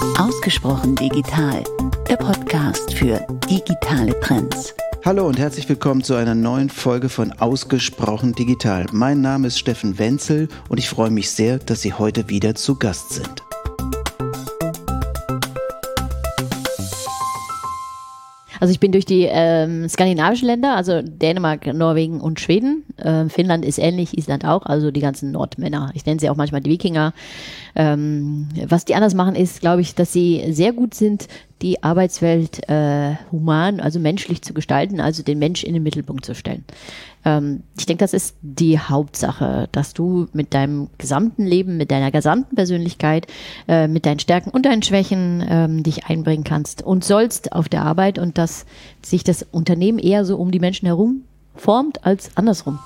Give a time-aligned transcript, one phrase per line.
[0.00, 1.64] Ausgesprochen digital,
[2.08, 4.74] der Podcast für digitale Trends.
[5.04, 8.86] Hallo und herzlich willkommen zu einer neuen Folge von Ausgesprochen digital.
[8.92, 12.76] Mein Name ist Steffen Wenzel und ich freue mich sehr, dass Sie heute wieder zu
[12.76, 13.42] Gast sind.
[18.60, 22.84] Also ich bin durch die ähm, skandinavischen Länder, also Dänemark, Norwegen und Schweden.
[22.96, 25.90] Äh, Finnland ist ähnlich, Island auch, also die ganzen Nordmänner.
[25.94, 27.12] Ich nenne sie auch manchmal die Wikinger.
[27.80, 31.28] Ähm, was die anders machen, ist, glaube ich, dass sie sehr gut sind,
[31.62, 36.34] die Arbeitswelt äh, human, also menschlich zu gestalten, also den Mensch in den Mittelpunkt zu
[36.34, 36.64] stellen.
[37.24, 42.10] Ähm, ich denke, das ist die Hauptsache, dass du mit deinem gesamten Leben, mit deiner
[42.10, 43.28] gesamten Persönlichkeit,
[43.68, 47.84] äh, mit deinen Stärken und deinen Schwächen ähm, dich einbringen kannst und sollst auf der
[47.84, 48.66] Arbeit und dass
[49.02, 51.22] sich das Unternehmen eher so um die Menschen herum
[51.54, 52.80] formt als andersrum.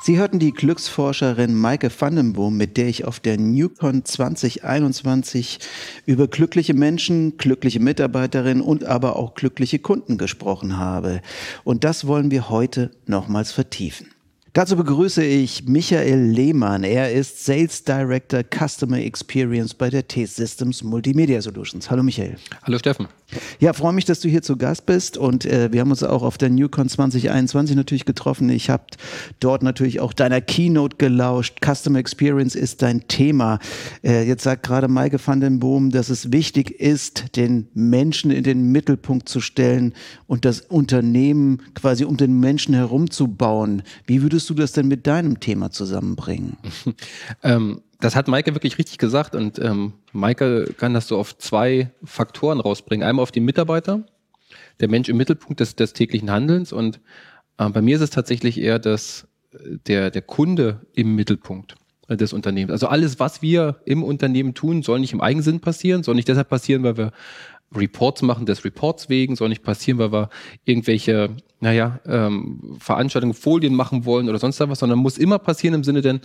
[0.00, 5.58] Sie hörten die Glücksforscherin Maike Vandenboom, mit der ich auf der Newcon 2021
[6.06, 11.20] über glückliche Menschen, glückliche Mitarbeiterinnen und aber auch glückliche Kunden gesprochen habe.
[11.64, 14.08] Und das wollen wir heute nochmals vertiefen.
[14.58, 16.82] Dazu begrüße ich Michael Lehmann.
[16.82, 21.88] Er ist Sales Director Customer Experience bei der T-Systems Multimedia Solutions.
[21.88, 22.38] Hallo Michael.
[22.64, 23.06] Hallo Steffen.
[23.60, 26.22] Ja, freue mich, dass du hier zu Gast bist und äh, wir haben uns auch
[26.22, 28.48] auf der NewCon 2021 natürlich getroffen.
[28.48, 28.84] Ich habe
[29.38, 31.58] dort natürlich auch deiner Keynote gelauscht.
[31.62, 33.58] Customer Experience ist dein Thema.
[34.02, 38.44] Äh, jetzt sagt gerade Maike van den Boom, dass es wichtig ist, den Menschen in
[38.44, 39.92] den Mittelpunkt zu stellen
[40.26, 43.82] und das Unternehmen quasi um den Menschen herumzubauen.
[44.06, 46.56] Wie würdest du das denn mit deinem Thema zusammenbringen?
[47.42, 51.90] ähm, das hat Maike wirklich richtig gesagt und ähm, Maike kann das so auf zwei
[52.04, 53.06] Faktoren rausbringen.
[53.06, 54.04] Einmal auf die Mitarbeiter,
[54.80, 57.00] der Mensch im Mittelpunkt des, des täglichen Handelns und
[57.58, 59.26] äh, bei mir ist es tatsächlich eher das,
[59.86, 61.76] der, der Kunde im Mittelpunkt
[62.08, 62.72] des Unternehmens.
[62.72, 66.48] Also alles, was wir im Unternehmen tun, soll nicht im Eigensinn passieren, soll nicht deshalb
[66.48, 67.12] passieren, weil wir
[67.74, 70.30] Reports machen des Reports wegen, soll nicht passieren, weil wir
[70.64, 71.30] irgendwelche,
[71.60, 76.00] naja, ähm, Veranstaltungen, Folien machen wollen oder sonst was, sondern muss immer passieren im Sinne
[76.00, 76.20] denn,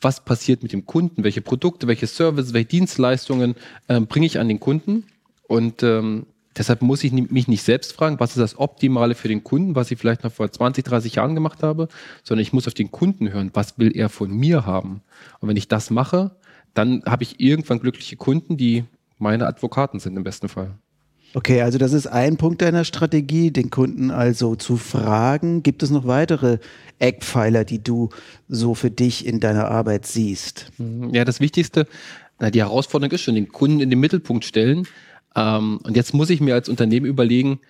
[0.00, 3.54] was passiert mit dem Kunden, welche Produkte, welche Services, welche Dienstleistungen
[3.88, 5.04] ähm, bringe ich an den Kunden
[5.46, 6.26] und ähm,
[6.56, 9.90] deshalb muss ich mich nicht selbst fragen, was ist das Optimale für den Kunden, was
[9.90, 11.88] ich vielleicht noch vor 20, 30 Jahren gemacht habe,
[12.24, 15.02] sondern ich muss auf den Kunden hören, was will er von mir haben.
[15.40, 16.32] Und wenn ich das mache,
[16.74, 18.84] dann habe ich irgendwann glückliche Kunden, die
[19.18, 20.74] meine Advokaten sind im besten Fall.
[21.32, 25.62] Okay, also das ist ein Punkt deiner Strategie, den Kunden also zu fragen.
[25.62, 26.58] Gibt es noch weitere
[26.98, 28.10] Eckpfeiler, die du
[28.48, 30.72] so für dich in deiner Arbeit siehst?
[30.78, 31.14] Mhm.
[31.14, 31.86] Ja, das Wichtigste,
[32.40, 34.88] die Herausforderung ist schon, den Kunden in den Mittelpunkt stellen.
[35.36, 37.60] Ähm, und jetzt muss ich mir als Unternehmen überlegen,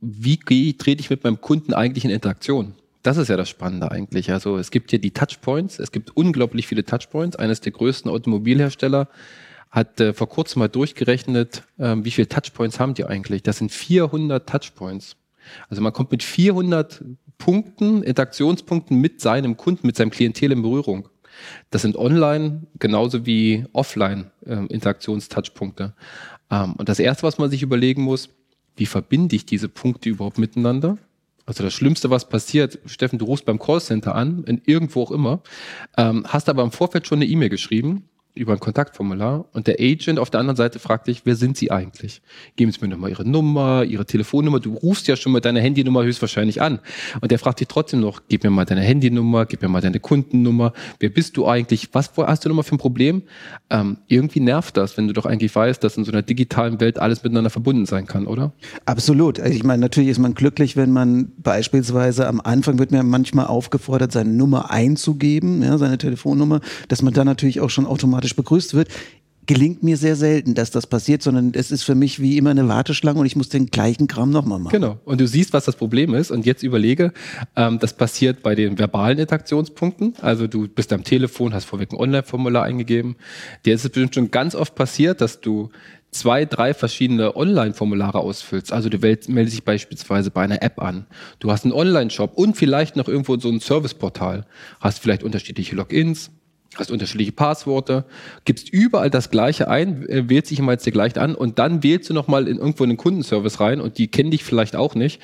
[0.00, 2.74] wie trete ich mit meinem Kunden eigentlich in Interaktion?
[3.02, 4.30] Das ist ja das Spannende eigentlich.
[4.30, 7.36] Also es gibt hier die Touchpoints, es gibt unglaublich viele Touchpoints.
[7.36, 9.08] Eines der größten Automobilhersteller
[9.72, 13.42] hat äh, vor kurzem mal durchgerechnet, äh, wie viele Touchpoints haben die eigentlich?
[13.42, 15.16] Das sind 400 Touchpoints.
[15.68, 17.02] Also man kommt mit 400
[17.38, 21.08] Punkten, Interaktionspunkten mit seinem Kunden, mit seinem Klientel in Berührung.
[21.70, 25.94] Das sind online genauso wie offline äh, Interaktionstouchpunkte.
[26.50, 28.28] Ähm, und das erste, was man sich überlegen muss,
[28.76, 30.98] wie verbinde ich diese Punkte überhaupt miteinander?
[31.46, 35.42] Also das Schlimmste, was passiert, Steffen, du rufst beim Callcenter an, in irgendwo auch immer,
[35.96, 40.18] ähm, hast aber im Vorfeld schon eine E-Mail geschrieben über ein Kontaktformular und der Agent
[40.18, 42.22] auf der anderen Seite fragt dich, wer sind Sie eigentlich?
[42.56, 44.58] Geben Sie mir nochmal Ihre Nummer, Ihre Telefonnummer.
[44.58, 46.78] Du rufst ja schon mit deiner Handynummer höchstwahrscheinlich an.
[47.20, 50.00] Und der fragt dich trotzdem noch, gib mir mal deine Handynummer, gib mir mal deine
[50.00, 50.72] Kundennummer.
[50.98, 51.90] Wer bist du eigentlich?
[51.92, 53.22] Was hast du nochmal für ein Problem?
[53.68, 56.98] Ähm, irgendwie nervt das, wenn du doch eigentlich weißt, dass in so einer digitalen Welt
[56.98, 58.52] alles miteinander verbunden sein kann, oder?
[58.86, 59.40] Absolut.
[59.40, 63.46] Also ich meine, natürlich ist man glücklich, wenn man beispielsweise am Anfang wird mir manchmal
[63.46, 68.36] aufgefordert, seine Nummer einzugeben, ja, seine Telefonnummer, dass man dann natürlich auch schon automatisch automatisch
[68.36, 68.88] begrüßt wird,
[69.46, 72.68] gelingt mir sehr selten, dass das passiert, sondern es ist für mich wie immer eine
[72.68, 74.72] Warteschlange und ich muss den gleichen Kram nochmal machen.
[74.72, 74.98] Genau.
[75.04, 76.30] Und du siehst, was das Problem ist.
[76.30, 77.12] Und jetzt überlege,
[77.56, 80.14] ähm, das passiert bei den verbalen Interaktionspunkten.
[80.20, 83.16] Also du bist am Telefon, hast vorweg ein Online-Formular eingegeben.
[83.64, 85.70] Dir ist es bestimmt schon ganz oft passiert, dass du
[86.12, 88.72] zwei, drei verschiedene Online-Formulare ausfüllst.
[88.72, 91.06] Also du meldest dich beispielsweise bei einer App an.
[91.40, 94.46] Du hast einen Online-Shop und vielleicht noch irgendwo so ein Serviceportal.
[94.78, 96.30] Hast vielleicht unterschiedliche Logins,
[96.78, 98.04] hast unterschiedliche Passworte,
[98.44, 101.82] gibst überall das Gleiche ein, äh, wählst dich immer jetzt dir gleich an und dann
[101.82, 105.20] wählst du nochmal in irgendwo einen Kundenservice rein und die kennen dich vielleicht auch nicht.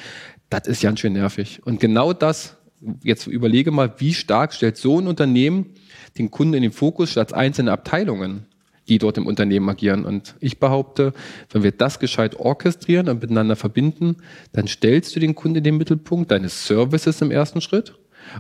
[0.51, 1.61] Das ist ganz schön nervig.
[1.65, 2.57] Und genau das,
[3.03, 5.75] jetzt überlege mal, wie stark stellt so ein Unternehmen
[6.17, 8.47] den Kunden in den Fokus statt einzelne Abteilungen,
[8.89, 10.05] die dort im Unternehmen agieren.
[10.05, 11.13] Und ich behaupte,
[11.51, 14.17] wenn wir das gescheit orchestrieren und miteinander verbinden,
[14.53, 17.95] dann stellst du den Kunden in den Mittelpunkt deines Services im ersten Schritt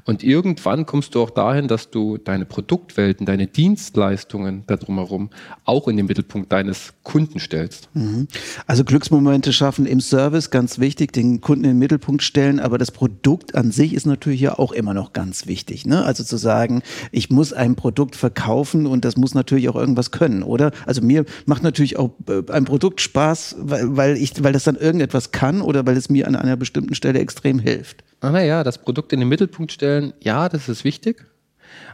[0.04, 5.30] Und irgendwann kommst du auch dahin, dass du deine Produktwelten, deine Dienstleistungen da drumherum
[5.64, 7.88] auch in den Mittelpunkt deines Kunden stellst.
[7.94, 8.28] Mhm.
[8.66, 12.90] Also Glücksmomente schaffen im Service, ganz wichtig, den Kunden in den Mittelpunkt stellen, aber das
[12.90, 15.86] Produkt an sich ist natürlich ja auch immer noch ganz wichtig.
[15.86, 16.04] Ne?
[16.04, 16.82] Also zu sagen,
[17.12, 20.72] ich muss ein Produkt verkaufen und das muss natürlich auch irgendwas können, oder?
[20.86, 24.76] Also mir macht natürlich auch äh, ein Produkt Spaß, weil, weil, ich, weil das dann
[24.76, 28.04] irgendetwas kann oder weil es mir an einer bestimmten Stelle extrem hilft.
[28.20, 31.24] Ah, naja, das Produkt in den Mittelpunkt stellen, ja, das ist wichtig,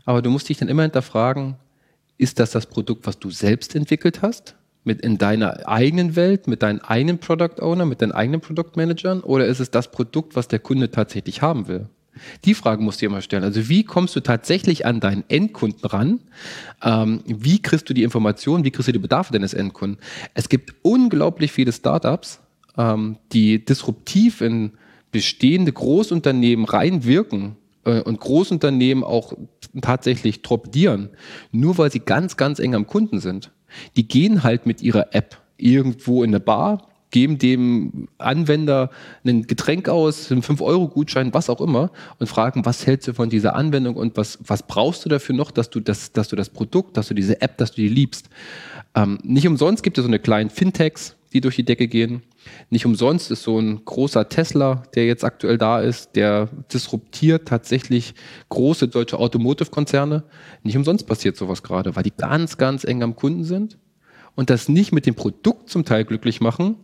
[0.05, 1.57] aber du musst dich dann immer hinterfragen,
[2.17, 4.55] ist das das Produkt, was du selbst entwickelt hast?
[4.85, 9.21] Mit in deiner eigenen Welt, mit deinen eigenen Product Owner, mit deinen eigenen Produktmanagern?
[9.21, 11.89] Oder ist es das Produkt, was der Kunde tatsächlich haben will?
[12.45, 13.45] Die Frage musst du dir immer stellen.
[13.45, 16.21] Also wie kommst du tatsächlich an deinen Endkunden ran?
[16.83, 18.65] Ähm, wie kriegst du die Informationen?
[18.65, 19.99] Wie kriegst du die Bedarfe deines Endkunden?
[20.35, 22.41] Es gibt unglaublich viele Startups,
[22.77, 24.73] ähm, die disruptiv in
[25.15, 29.33] bestehende Großunternehmen reinwirken äh, und Großunternehmen auch
[29.81, 31.11] tatsächlich torpedieren,
[31.53, 33.53] nur weil sie ganz, ganz eng am Kunden sind.
[33.95, 38.91] Die gehen halt mit ihrer App irgendwo in eine Bar, geben dem Anwender
[39.25, 43.55] ein Getränk aus, einen 5-Euro-Gutschein, was auch immer, und fragen, was hältst du von dieser
[43.55, 46.97] Anwendung und was, was brauchst du dafür noch, dass du das, dass du das Produkt,
[46.97, 48.31] dass du diese App, dass du die liebst.
[48.97, 52.25] Ähm, nicht umsonst gibt es so eine kleinen Fintechs, die durch die Decke gehen.
[52.71, 58.15] Nicht umsonst ist so ein großer Tesla, der jetzt aktuell da ist, der disruptiert tatsächlich
[58.49, 60.25] große deutsche Automotive-Konzerne.
[60.63, 63.79] Nicht umsonst passiert sowas gerade, weil die ganz, ganz eng am Kunden sind
[64.35, 66.77] und das nicht mit dem Produkt zum Teil glücklich machen,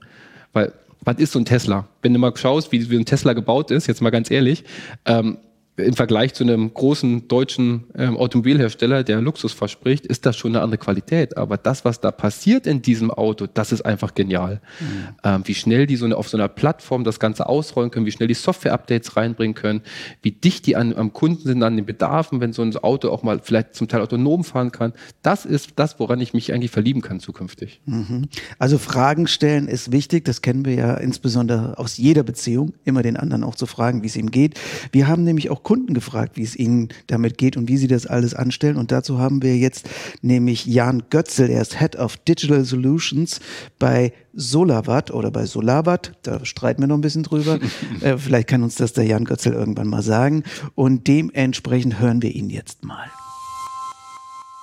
[0.52, 0.72] weil
[1.02, 1.88] was ist so ein Tesla?
[2.02, 4.64] Wenn du mal schaust, wie, wie ein Tesla gebaut ist, jetzt mal ganz ehrlich,
[5.06, 5.38] ähm,
[5.82, 10.62] im Vergleich zu einem großen deutschen ähm, Automobilhersteller, der Luxus verspricht, ist das schon eine
[10.62, 11.36] andere Qualität.
[11.36, 14.60] Aber das, was da passiert in diesem Auto, das ist einfach genial.
[14.80, 14.86] Mhm.
[15.24, 18.12] Ähm, wie schnell die so eine, auf so einer Plattform das Ganze ausrollen können, wie
[18.12, 19.82] schnell die Software-Updates reinbringen können,
[20.22, 23.22] wie dicht die an, am Kunden sind, an den Bedarfen, wenn so ein Auto auch
[23.22, 24.92] mal vielleicht zum Teil autonom fahren kann.
[25.22, 27.80] Das ist das, woran ich mich eigentlich verlieben kann zukünftig.
[27.86, 28.28] Mhm.
[28.58, 30.24] Also Fragen stellen ist wichtig.
[30.24, 34.06] Das kennen wir ja insbesondere aus jeder Beziehung, immer den anderen auch zu fragen, wie
[34.06, 34.58] es ihm geht.
[34.92, 38.04] Wir haben nämlich auch Kunden gefragt, wie es ihnen damit geht und wie sie das
[38.04, 38.76] alles anstellen.
[38.76, 39.88] Und dazu haben wir jetzt
[40.20, 43.38] nämlich Jan Götzel, er ist Head of Digital Solutions
[43.78, 46.18] bei Solawatt oder bei Solawatt.
[46.22, 47.60] Da streiten wir noch ein bisschen drüber.
[48.00, 50.42] äh, vielleicht kann uns das der Jan Götzel irgendwann mal sagen.
[50.74, 53.06] Und dementsprechend hören wir ihn jetzt mal.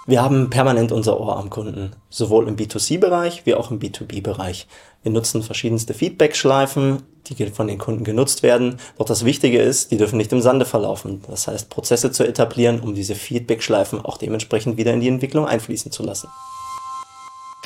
[0.09, 4.65] Wir haben permanent unser Ohr am Kunden, sowohl im B2C-Bereich wie auch im B2B-Bereich.
[5.04, 8.80] Wir nutzen verschiedenste Feedback-Schleifen, die von den Kunden genutzt werden.
[8.98, 11.21] Doch das Wichtige ist, die dürfen nicht im Sande verlaufen.
[11.30, 15.92] Das heißt, Prozesse zu etablieren, um diese Feedback-Schleifen auch dementsprechend wieder in die Entwicklung einfließen
[15.92, 16.30] zu lassen.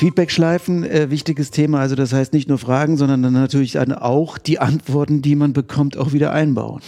[0.02, 1.80] Feedback-Schleifen, äh, wichtiges Thema.
[1.80, 5.54] Also das heißt nicht nur Fragen, sondern dann natürlich dann auch die Antworten, die man
[5.54, 6.82] bekommt, auch wieder einbauen.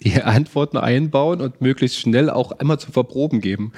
[0.00, 3.72] Die Antworten einbauen und möglichst schnell auch immer zu verproben geben.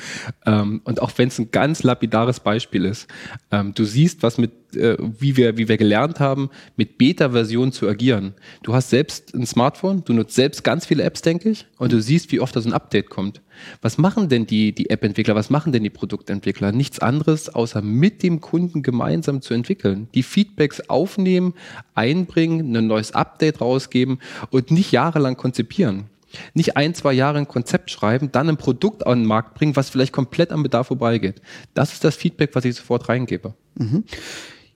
[0.46, 3.08] Ähm, und auch wenn es ein ganz lapidares Beispiel ist.
[3.50, 7.88] Ähm, du siehst, was mit äh, wie, wir, wie wir gelernt haben, mit Beta-Versionen zu
[7.88, 8.34] agieren.
[8.62, 12.00] Du hast selbst ein Smartphone, du nutzt selbst ganz viele Apps, denke ich, und du
[12.00, 13.40] siehst, wie oft da so ein Update kommt.
[13.82, 16.72] Was machen denn die, die App-Entwickler, was machen denn die Produktentwickler?
[16.72, 20.08] Nichts anderes, außer mit dem Kunden gemeinsam zu entwickeln.
[20.14, 21.54] Die Feedbacks aufnehmen,
[21.94, 24.18] einbringen, ein neues Update rausgeben
[24.50, 26.06] und nicht jahrelang konzipieren.
[26.54, 29.90] Nicht ein, zwei Jahre ein Konzept schreiben, dann ein Produkt an den Markt bringen, was
[29.90, 31.42] vielleicht komplett am Bedarf vorbeigeht.
[31.74, 33.54] Das ist das Feedback, was ich sofort reingebe.
[33.76, 34.04] Mhm.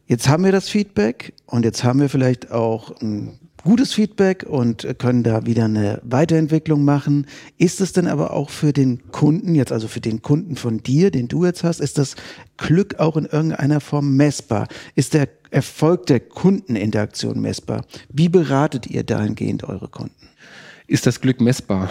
[0.06, 4.86] Jetzt haben wir das Feedback und jetzt haben wir vielleicht auch ein gutes Feedback und
[4.98, 7.26] können da wieder eine Weiterentwicklung machen.
[7.56, 11.10] Ist es denn aber auch für den Kunden, jetzt also für den Kunden von dir,
[11.10, 12.16] den du jetzt hast, ist das
[12.58, 14.68] Glück auch in irgendeiner Form messbar?
[14.94, 17.86] Ist der Erfolg der Kundeninteraktion messbar?
[18.10, 20.28] Wie beratet ihr dahingehend eure Kunden?
[20.86, 21.88] Ist das Glück messbar?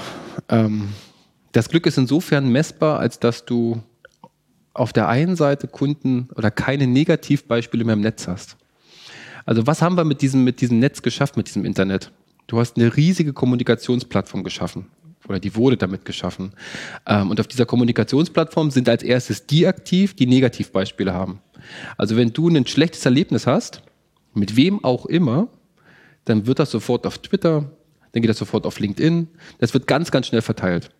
[0.49, 0.89] Ähm,
[1.51, 3.81] das Glück ist insofern messbar, als dass du
[4.73, 8.57] auf der einen Seite Kunden oder keine Negativbeispiele mehr im Netz hast.
[9.45, 12.11] Also was haben wir mit diesem, mit diesem Netz geschafft, mit diesem Internet?
[12.47, 14.87] Du hast eine riesige Kommunikationsplattform geschaffen
[15.27, 16.53] oder die wurde damit geschaffen.
[17.05, 21.39] Ähm, und auf dieser Kommunikationsplattform sind als erstes die aktiv, die Negativbeispiele haben.
[21.97, 23.83] Also wenn du ein schlechtes Erlebnis hast,
[24.33, 25.47] mit wem auch immer,
[26.25, 27.69] dann wird das sofort auf Twitter,
[28.11, 29.27] dann geht das sofort auf LinkedIn,
[29.59, 30.91] das wird ganz, ganz schnell verteilt.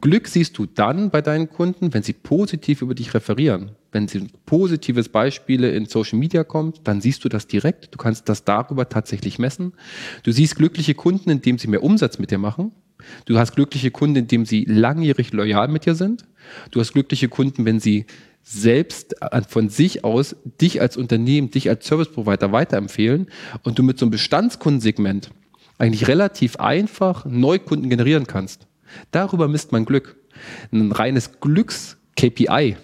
[0.00, 3.72] Glück siehst du dann bei deinen Kunden, wenn sie positiv über dich referieren.
[3.92, 7.94] Wenn sie positives Beispiele in Social Media kommt, dann siehst du das direkt.
[7.94, 9.72] Du kannst das darüber tatsächlich messen.
[10.22, 12.72] Du siehst glückliche Kunden, indem sie mehr Umsatz mit dir machen.
[13.24, 16.24] Du hast glückliche Kunden, indem sie langjährig loyal mit dir sind.
[16.70, 18.06] Du hast glückliche Kunden, wenn sie
[18.42, 19.14] selbst
[19.48, 23.28] von sich aus dich als Unternehmen, dich als Service Provider weiterempfehlen
[23.62, 25.30] und du mit so einem Bestandskundensegment
[25.78, 28.66] eigentlich relativ einfach Neukunden generieren kannst.
[29.10, 30.16] Darüber misst man Glück.
[30.72, 32.76] Ein reines Glücks-KPI.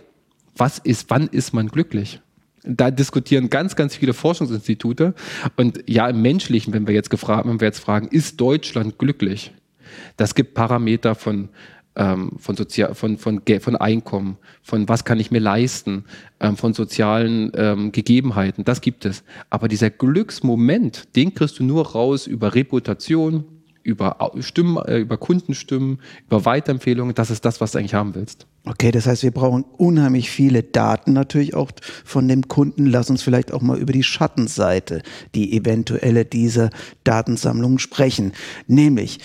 [0.56, 2.20] Was ist, wann ist man glücklich?
[2.64, 5.14] Da diskutieren ganz, ganz viele Forschungsinstitute.
[5.56, 9.52] Und ja, im Menschlichen, wenn wir jetzt gefragt, wenn wir jetzt fragen, ist Deutschland glücklich?
[10.16, 11.48] Das gibt Parameter von
[11.96, 16.04] ähm, von, Sozial von, von, von Einkommen, von was kann ich mir leisten,
[16.40, 19.24] ähm, von sozialen ähm, Gegebenheiten, das gibt es.
[19.50, 23.44] Aber dieser Glücksmoment, den kriegst du nur raus über Reputation,
[23.86, 27.14] über Stimmen, äh, über Kundenstimmen, über Weiterempfehlungen.
[27.14, 28.46] Das ist das, was du eigentlich haben willst.
[28.64, 31.70] Okay, das heißt, wir brauchen unheimlich viele Daten natürlich auch
[32.04, 32.86] von dem Kunden.
[32.86, 35.02] Lass uns vielleicht auch mal über die Schattenseite,
[35.34, 36.70] die eventuelle dieser
[37.04, 38.32] Datensammlungen sprechen.
[38.66, 39.20] Nämlich,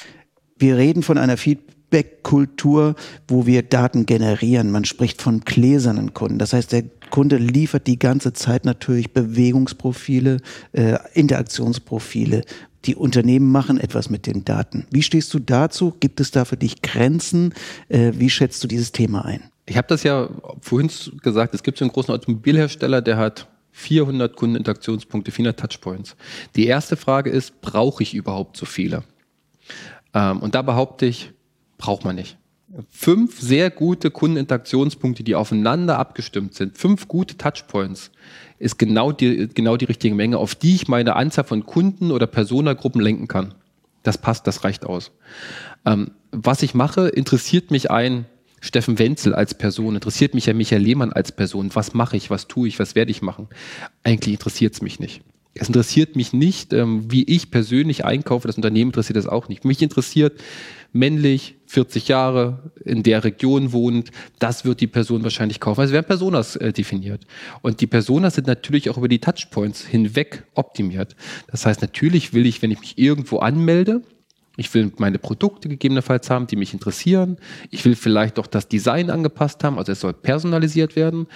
[0.60, 2.96] wir reden von einer Feedback Feedback-Kultur,
[3.28, 4.72] wo wir Daten generieren.
[4.72, 6.40] Man spricht von gläsernen Kunden.
[6.40, 10.38] Das heißt, der Kunde liefert die ganze Zeit natürlich Bewegungsprofile,
[10.72, 12.44] äh, Interaktionsprofile.
[12.86, 14.88] Die Unternehmen machen etwas mit den Daten.
[14.90, 15.96] Wie stehst du dazu?
[16.00, 17.54] Gibt es da für dich Grenzen?
[17.90, 19.44] Äh, wie schätzt du dieses Thema ein?
[19.68, 20.30] Ich habe das ja
[20.62, 20.90] vorhin
[21.22, 26.16] gesagt, es gibt so einen großen Automobilhersteller, der hat 400 Kundeninteraktionspunkte, 400 Touchpoints.
[26.56, 29.04] Die erste Frage ist, brauche ich überhaupt so viele?
[30.14, 31.32] Ähm, und da behaupte ich,
[31.78, 32.38] braucht man nicht.
[32.90, 38.12] Fünf sehr gute Kundeninteraktionspunkte, die aufeinander abgestimmt sind, fünf gute Touchpoints,
[38.60, 42.28] ist genau die, genau die richtige Menge, auf die ich meine Anzahl von Kunden oder
[42.28, 43.54] Personagruppen lenken kann.
[44.04, 45.12] Das passt, das reicht aus.
[45.86, 48.26] Ähm, was ich mache, interessiert mich ein
[48.62, 51.72] Steffen Wenzel als Person, interessiert mich ja Michael Lehmann als Person.
[51.74, 53.48] Was mache ich, was tue ich, was werde ich machen?
[54.04, 55.22] Eigentlich interessiert es mich nicht.
[55.54, 58.48] Es interessiert mich nicht, ähm, wie ich persönlich einkaufe.
[58.48, 59.66] Das Unternehmen interessiert das auch nicht.
[59.66, 60.40] Mich interessiert
[60.94, 64.12] männlich, 40 Jahre, in der Region wohnt.
[64.40, 65.82] Das wird die Person wahrscheinlich kaufen.
[65.82, 67.26] Also werden Personas äh, definiert.
[67.62, 71.16] Und die Personas sind natürlich auch über die Touchpoints hinweg optimiert.
[71.48, 74.02] Das heißt, natürlich will ich, wenn ich mich irgendwo anmelde,
[74.58, 77.38] ich will meine Produkte gegebenenfalls haben, die mich interessieren.
[77.70, 81.28] Ich will vielleicht auch das Design angepasst haben, also es soll personalisiert werden.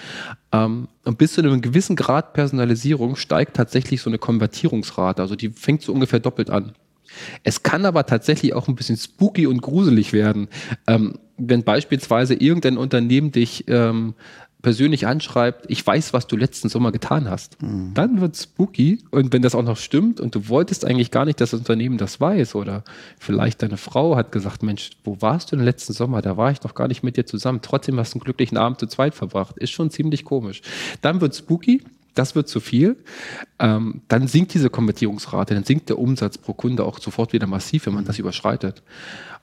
[0.52, 5.22] Ähm, und bis zu einem gewissen Grad Personalisierung steigt tatsächlich so eine Konvertierungsrate.
[5.22, 6.74] Also die fängt so ungefähr doppelt an.
[7.42, 10.48] Es kann aber tatsächlich auch ein bisschen spooky und gruselig werden.
[10.86, 14.14] Ähm, wenn beispielsweise irgendein Unternehmen dich ähm,
[14.66, 17.92] persönlich anschreibt, ich weiß, was du letzten Sommer getan hast, mhm.
[17.94, 18.98] dann wird spooky.
[19.12, 21.98] Und wenn das auch noch stimmt und du wolltest eigentlich gar nicht, dass das Unternehmen
[21.98, 22.82] das weiß oder
[23.18, 26.20] vielleicht deine Frau hat gesagt, Mensch, wo warst du denn letzten Sommer?
[26.20, 27.60] Da war ich doch gar nicht mit dir zusammen.
[27.62, 29.56] Trotzdem hast du einen glücklichen Abend zu zweit verbracht.
[29.56, 30.62] Ist schon ziemlich komisch.
[31.00, 31.82] Dann wird spooky.
[32.16, 32.96] Das wird zu viel.
[33.58, 37.86] Ähm, dann sinkt diese Konvertierungsrate, dann sinkt der Umsatz pro Kunde auch sofort wieder massiv,
[37.86, 38.82] wenn man das überschreitet.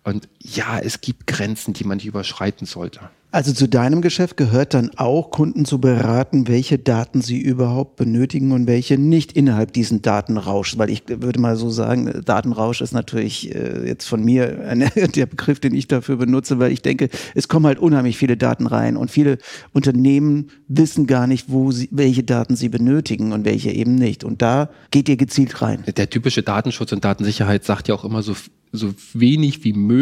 [0.04, 3.00] Und ja, es gibt Grenzen, die man nicht überschreiten sollte.
[3.34, 8.52] Also zu deinem Geschäft gehört dann auch, Kunden zu beraten, welche Daten sie überhaupt benötigen
[8.52, 10.78] und welche nicht innerhalb diesen Datenrausch.
[10.78, 15.26] Weil ich würde mal so sagen, Datenrausch ist natürlich äh, jetzt von mir eine, der
[15.26, 18.98] Begriff, den ich dafür benutze, weil ich denke, es kommen halt unheimlich viele Daten rein
[18.98, 19.40] und viele
[19.72, 24.24] Unternehmen wissen gar nicht, wo sie, welche Daten sie benötigen und welche eben nicht.
[24.24, 25.84] Und da geht ihr gezielt rein.
[25.98, 28.36] Der typische Datenschutz und Datensicherheit sagt ja auch immer so,
[28.74, 29.93] so wenig wie möglich,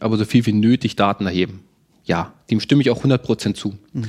[0.00, 1.60] aber so viel wie nötig Daten erheben
[2.04, 3.78] ja, dem stimme ich auch 100% zu.
[3.94, 4.04] Mhm.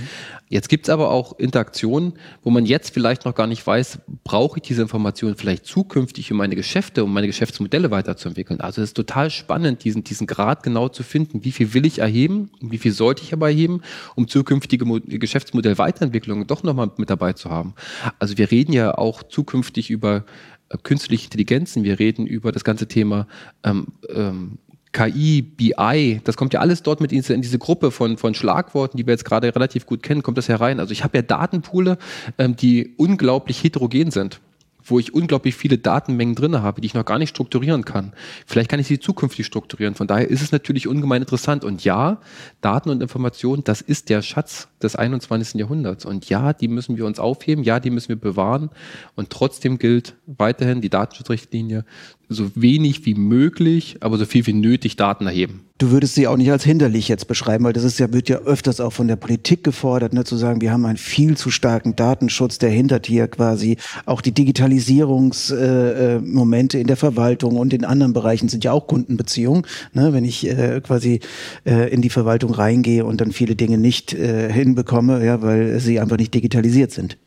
[0.49, 2.13] Jetzt gibt es aber auch Interaktionen,
[2.43, 6.37] wo man jetzt vielleicht noch gar nicht weiß, brauche ich diese Informationen vielleicht zukünftig, um
[6.37, 8.59] meine Geschäfte, um meine Geschäftsmodelle weiterzuentwickeln.
[8.59, 11.99] Also es ist total spannend, diesen, diesen Grad genau zu finden, wie viel will ich
[11.99, 13.81] erheben, wie viel sollte ich aber erheben,
[14.15, 17.75] um zukünftige Geschäftsmodellweiterentwicklungen doch nochmal mit dabei zu haben.
[18.19, 20.25] Also wir reden ja auch zukünftig über
[20.67, 23.27] äh, künstliche Intelligenzen, wir reden über das ganze Thema
[23.63, 24.57] ähm, ähm,
[24.95, 29.05] KI, BI, das kommt ja alles dort mit in diese, Gruppe von, von Schlagworten, die
[29.05, 30.79] wir jetzt gerade relativ gut kennen, kommt das herein.
[30.79, 31.97] Also ich habe ja Datenpoole,
[32.37, 34.39] ähm, die unglaublich heterogen sind
[34.87, 38.13] wo ich unglaublich viele Datenmengen drin habe, die ich noch gar nicht strukturieren kann.
[38.45, 39.95] Vielleicht kann ich sie zukünftig strukturieren.
[39.95, 41.63] Von daher ist es natürlich ungemein interessant.
[41.63, 42.19] Und ja,
[42.61, 45.59] Daten und Informationen, das ist der Schatz des 21.
[45.59, 46.05] Jahrhunderts.
[46.05, 48.69] Und ja, die müssen wir uns aufheben, ja, die müssen wir bewahren.
[49.15, 51.83] Und trotzdem gilt weiterhin die Datenschutzrichtlinie,
[52.29, 55.65] so wenig wie möglich, aber so viel wie nötig Daten erheben.
[55.77, 58.37] Du würdest sie auch nicht als hinderlich jetzt beschreiben, weil das ist ja, wird ja
[58.37, 61.97] öfters auch von der Politik gefordert, ne, zu sagen, wir haben einen viel zu starken
[61.97, 67.83] Datenschutz, der hindert hier quasi auch die Digitalisierungsmomente äh, äh in der Verwaltung und in
[67.83, 69.67] anderen Bereichen sind ja auch Kundenbeziehungen.
[69.93, 71.19] Ne, wenn ich äh, quasi
[71.65, 75.99] äh, in die Verwaltung reingehe und dann viele Dinge nicht äh, hinbekomme, ja, weil sie
[75.99, 77.17] einfach nicht digitalisiert sind.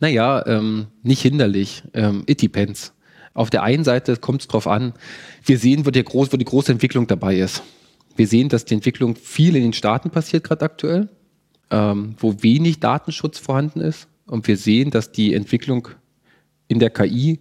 [0.00, 1.82] Naja, ähm, nicht hinderlich.
[1.92, 2.92] Ähm, it depends.
[3.34, 4.94] Auf der einen Seite kommt es darauf an,
[5.44, 7.62] wir sehen, wo, der groß, wo die große Entwicklung dabei ist.
[8.16, 11.08] Wir sehen, dass die Entwicklung viel in den Staaten passiert, gerade aktuell,
[11.70, 14.06] ähm, wo wenig Datenschutz vorhanden ist.
[14.26, 15.88] Und wir sehen, dass die Entwicklung
[16.68, 17.40] in der KI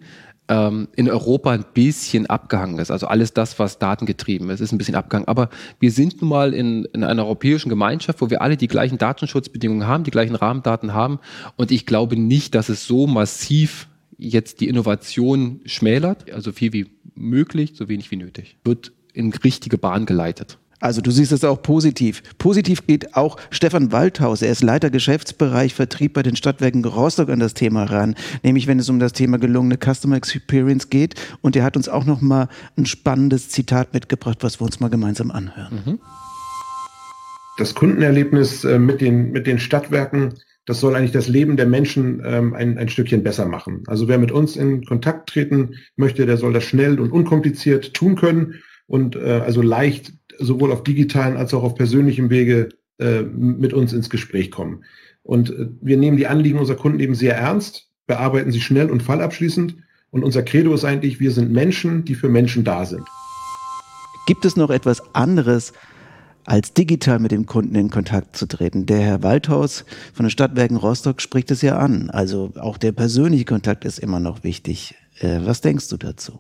[0.50, 2.92] ähm, in Europa ein bisschen abgehangen ist.
[2.92, 5.28] Also alles das, was datengetrieben ist, ist ein bisschen abgehangen.
[5.28, 8.98] Aber wir sind nun mal in, in einer europäischen Gemeinschaft, wo wir alle die gleichen
[8.98, 11.20] Datenschutzbedingungen haben, die gleichen Rahmendaten haben.
[11.56, 16.88] Und ich glaube nicht, dass es so massiv jetzt die Innovation schmälert, also viel wie
[17.16, 18.58] möglich, so wenig wie nötig.
[18.64, 20.58] Wird in richtige Bahn geleitet.
[20.84, 22.22] Also du siehst es auch positiv.
[22.38, 24.42] Positiv geht auch Stefan Waldhaus.
[24.42, 28.16] Er ist Leiter Geschäftsbereich Vertrieb bei den Stadtwerken Rostock an das Thema ran.
[28.44, 31.16] Nämlich wenn es um das Thema gelungene Customer Experience geht.
[31.40, 34.90] Und er hat uns auch noch mal ein spannendes Zitat mitgebracht, was wir uns mal
[34.90, 35.84] gemeinsam anhören.
[35.86, 36.00] Mhm.
[37.58, 40.34] Das Kundenerlebnis äh, mit den, mit den Stadtwerken
[40.66, 43.84] das soll eigentlich das Leben der Menschen ähm, ein, ein Stückchen besser machen.
[43.88, 48.16] Also wer mit uns in Kontakt treten möchte, der soll das schnell und unkompliziert tun
[48.16, 48.56] können
[48.88, 53.94] und äh, also leicht sowohl auf digitalen als auch auf persönlichem Wege äh, mit uns
[53.94, 54.84] ins Gespräch kommen.
[55.22, 59.04] Und äh, wir nehmen die Anliegen unserer Kunden eben sehr ernst, bearbeiten sie schnell und
[59.04, 59.76] fallabschließend.
[60.12, 63.04] Und unser Credo ist eigentlich, wir sind Menschen, die für Menschen da sind.
[64.28, 65.74] Gibt es noch etwas anderes,
[66.46, 68.86] als digital mit dem Kunden in Kontakt zu treten?
[68.86, 72.10] Der Herr Waldhaus von den Stadtwerken Rostock spricht es ja an.
[72.10, 74.96] Also auch der persönliche Kontakt ist immer noch wichtig.
[75.20, 76.40] Äh, was denkst du dazu?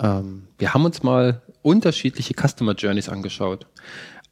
[0.00, 3.66] Ähm, wir haben uns mal unterschiedliche Customer Journeys angeschaut.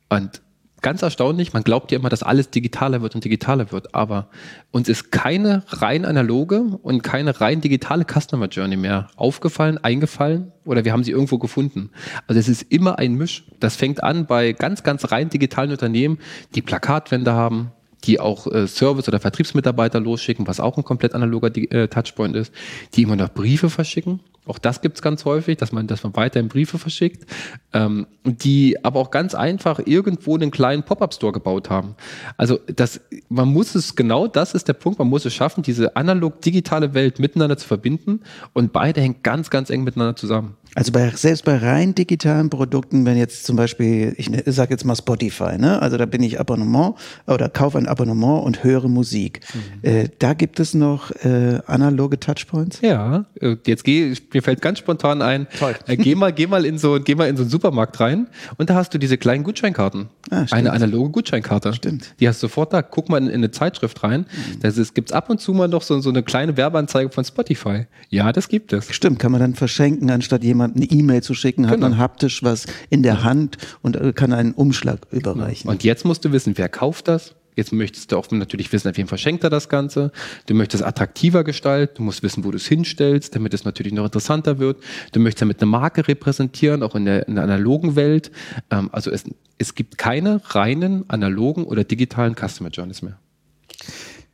[0.08, 0.42] Und
[0.80, 4.28] ganz erstaunlich, man glaubt ja immer, dass alles digitaler wird und digitaler wird, aber
[4.70, 10.84] uns ist keine rein analoge und keine rein digitale Customer Journey mehr aufgefallen, eingefallen oder
[10.84, 11.90] wir haben sie irgendwo gefunden.
[12.26, 13.44] Also es ist immer ein Misch.
[13.58, 16.18] Das fängt an bei ganz, ganz rein digitalen Unternehmen,
[16.54, 17.72] die Plakatwände haben,
[18.04, 22.52] die auch äh, Service- oder Vertriebsmitarbeiter losschicken, was auch ein komplett analoger äh, Touchpoint ist,
[22.94, 26.14] die immer noch Briefe verschicken, auch das gibt es ganz häufig, dass man, dass man
[26.16, 27.24] weiterhin Briefe verschickt,
[27.72, 31.94] ähm, die aber auch ganz einfach irgendwo einen kleinen Pop-up-Store gebaut haben.
[32.36, 35.96] Also das, man muss es genau, das ist der Punkt, man muss es schaffen, diese
[35.96, 38.20] analog-digitale Welt miteinander zu verbinden
[38.52, 40.56] und beide hängen ganz, ganz eng miteinander zusammen.
[40.76, 44.84] Also bei, selbst bei rein digitalen Produkten, wenn jetzt zum Beispiel, ich ne, sage jetzt
[44.84, 45.82] mal Spotify, ne?
[45.82, 46.94] also da bin ich Abonnement
[47.26, 49.40] oder kaufe ein Abonnement und höre Musik.
[49.52, 49.88] Mhm.
[49.88, 52.80] Äh, da gibt es noch äh, analoge Touchpoints?
[52.82, 55.74] Ja, äh, jetzt gehe mir fällt ganz spontan ein, Toll.
[55.86, 58.70] Äh, geh mal, geh mal in so, geh mal in so einen Supermarkt rein und
[58.70, 60.08] da hast du diese kleinen Gutscheinkarten.
[60.30, 61.74] Ah, eine analoge Gutscheinkarte.
[61.74, 62.14] Stimmt.
[62.20, 62.82] Die hast du sofort da.
[62.82, 64.20] Guck mal in, in eine Zeitschrift rein.
[64.20, 64.60] Mhm.
[64.60, 67.86] Das ist, gibt's ab und zu mal noch so, so eine kleine Werbeanzeige von Spotify.
[68.08, 68.94] Ja, das gibt es.
[68.94, 71.72] Stimmt, kann man dann verschenken, anstatt jemand jemandem eine E-Mail zu schicken, genau.
[71.72, 75.70] hat man haptisch was in der Hand und äh, kann einen Umschlag überreichen.
[75.70, 77.34] Und jetzt musst du wissen, wer kauft das?
[77.56, 80.12] Jetzt möchtest du auch natürlich wissen, auf wen verschenkt er das Ganze.
[80.46, 81.94] Du möchtest attraktiver gestalten.
[81.96, 84.82] Du musst wissen, wo du es hinstellst, damit es natürlich noch interessanter wird.
[85.12, 88.30] Du möchtest damit eine Marke repräsentieren, auch in der, in der analogen Welt.
[88.70, 89.24] Ähm, also es,
[89.58, 93.18] es gibt keine reinen analogen oder digitalen Customer Journeys mehr.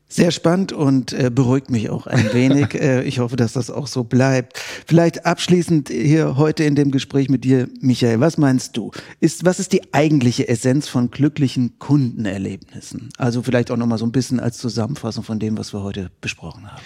[0.09, 2.75] Sehr spannend und äh, beruhigt mich auch ein wenig.
[2.81, 4.57] äh, ich hoffe, dass das auch so bleibt.
[4.87, 8.93] Vielleicht abschließend hier heute in dem Gespräch mit dir, Michael, was meinst du?
[9.19, 13.09] Ist, was ist die eigentliche Essenz von glücklichen Kundenerlebnissen?
[13.19, 16.71] Also vielleicht auch nochmal so ein bisschen als Zusammenfassung von dem, was wir heute besprochen
[16.71, 16.83] haben.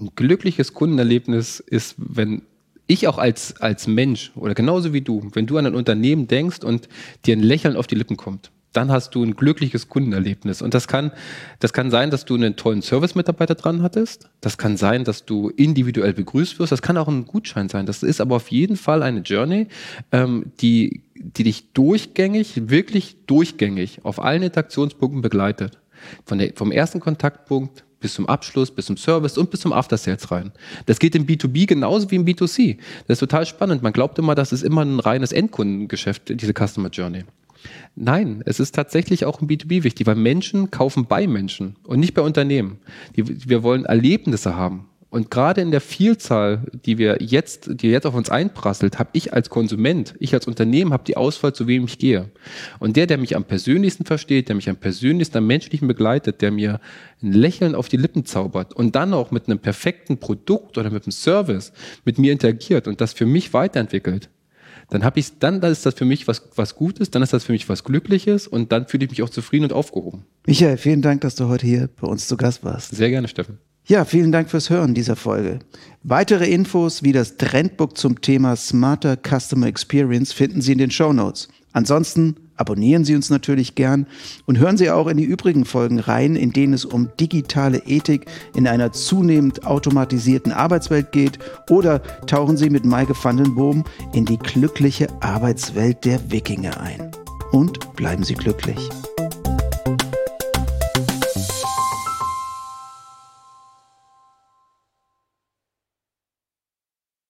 [0.00, 2.42] Ein glückliches Kundenerlebnis ist, wenn
[2.88, 6.64] ich auch als, als Mensch oder genauso wie du, wenn du an ein Unternehmen denkst
[6.64, 6.88] und
[7.24, 10.62] dir ein Lächeln auf die Lippen kommt dann hast du ein glückliches Kundenerlebnis.
[10.62, 11.12] Und das kann,
[11.58, 14.30] das kann sein, dass du einen tollen Service-Mitarbeiter dran hattest.
[14.40, 16.72] Das kann sein, dass du individuell begrüßt wirst.
[16.72, 17.86] Das kann auch ein Gutschein sein.
[17.86, 19.68] Das ist aber auf jeden Fall eine Journey,
[20.10, 25.78] ähm, die, die dich durchgängig, wirklich durchgängig auf allen Interaktionspunkten begleitet.
[26.24, 29.96] Von der, vom ersten Kontaktpunkt bis zum Abschluss, bis zum Service und bis zum After
[29.96, 30.52] Sales rein.
[30.86, 32.76] Das geht im B2B genauso wie im B2C.
[33.06, 33.82] Das ist total spannend.
[33.82, 37.24] Man glaubt immer, das ist immer ein reines Endkundengeschäft, diese Customer Journey.
[37.94, 42.14] Nein, es ist tatsächlich auch im B2B wichtig, weil Menschen kaufen bei Menschen und nicht
[42.14, 42.78] bei Unternehmen.
[43.16, 44.88] Die, wir wollen Erlebnisse haben.
[45.12, 49.34] Und gerade in der Vielzahl, die wir jetzt, die jetzt auf uns einprasselt, habe ich
[49.34, 52.30] als Konsument, ich als Unternehmen habe die Auswahl, zu wem ich gehe.
[52.78, 56.50] Und der, der mich am persönlichsten versteht, der mich am persönlichsten, am menschlichen begleitet, der
[56.50, 56.80] mir
[57.22, 61.04] ein Lächeln auf die Lippen zaubert und dann auch mit einem perfekten Produkt oder mit
[61.04, 61.74] einem Service
[62.06, 64.30] mit mir interagiert und das für mich weiterentwickelt,
[64.92, 67.44] dann habe ich dann, dann ist das für mich was, was Gutes, dann ist das
[67.44, 70.26] für mich was Glückliches und dann fühle ich mich auch zufrieden und aufgehoben.
[70.46, 72.94] Michael, vielen Dank, dass du heute hier bei uns zu Gast warst.
[72.94, 73.56] Sehr gerne, Steffen.
[73.86, 75.60] Ja, vielen Dank fürs Hören dieser Folge.
[76.02, 81.14] Weitere Infos wie das Trendbook zum Thema Smarter Customer Experience finden Sie in den Show
[81.14, 81.48] Notes.
[81.72, 84.06] Ansonsten abonnieren Sie uns natürlich gern
[84.46, 88.26] und hören Sie auch in die übrigen Folgen rein, in denen es um digitale Ethik
[88.54, 91.38] in einer zunehmend automatisierten Arbeitswelt geht
[91.70, 97.10] oder tauchen Sie mit Maike van den Boom in die glückliche Arbeitswelt der Wikinger ein.
[97.52, 98.78] Und bleiben Sie glücklich.